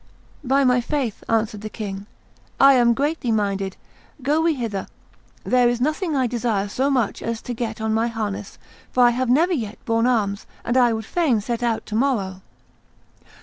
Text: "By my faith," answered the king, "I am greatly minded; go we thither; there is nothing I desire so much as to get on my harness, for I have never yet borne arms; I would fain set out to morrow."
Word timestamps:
"By 0.43 0.63
my 0.63 0.81
faith," 0.81 1.23
answered 1.29 1.61
the 1.61 1.69
king, 1.69 2.07
"I 2.59 2.73
am 2.73 2.95
greatly 2.95 3.31
minded; 3.31 3.77
go 4.23 4.41
we 4.41 4.55
thither; 4.59 4.87
there 5.43 5.69
is 5.69 5.79
nothing 5.79 6.15
I 6.15 6.25
desire 6.25 6.67
so 6.69 6.89
much 6.89 7.21
as 7.21 7.39
to 7.43 7.53
get 7.53 7.79
on 7.79 7.93
my 7.93 8.07
harness, 8.07 8.57
for 8.91 9.03
I 9.03 9.11
have 9.11 9.29
never 9.29 9.53
yet 9.53 9.77
borne 9.85 10.07
arms; 10.07 10.47
I 10.65 10.91
would 10.91 11.05
fain 11.05 11.39
set 11.39 11.61
out 11.61 11.85
to 11.85 11.93
morrow." 11.95 12.41